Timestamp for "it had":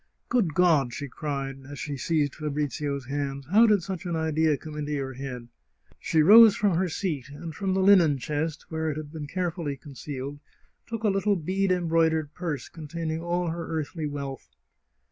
8.89-9.11